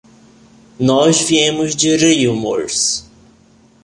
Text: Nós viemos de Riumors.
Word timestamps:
Nós 0.79 1.21
viemos 1.21 1.75
de 1.75 1.95
Riumors. 1.95 3.07